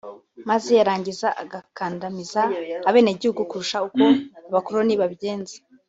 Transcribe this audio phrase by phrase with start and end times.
[0.49, 2.41] maze yarangiza agakandamiza
[2.89, 4.03] abenegihugu kurusha uko
[4.49, 5.55] abakoloni babigenza